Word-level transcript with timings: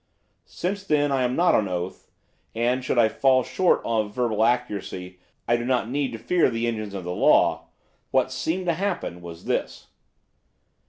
Since, 0.47 0.83
then, 0.83 1.11
I 1.11 1.21
am 1.21 1.35
not 1.35 1.53
on 1.53 1.67
oath, 1.67 2.09
and, 2.55 2.83
should 2.83 2.97
I 2.97 3.07
fall 3.07 3.43
short 3.43 3.81
of 3.85 4.15
verbal 4.15 4.43
accuracy, 4.43 5.19
I 5.47 5.57
do 5.57 5.63
not 5.63 5.91
need 5.91 6.11
to 6.13 6.17
fear 6.17 6.49
the 6.49 6.65
engines 6.65 6.95
of 6.95 7.03
the 7.03 7.11
law, 7.13 7.67
what 8.09 8.31
seemed 8.31 8.65
to 8.65 8.73
happen 8.73 9.21
was 9.21 9.45
this. 9.45 9.89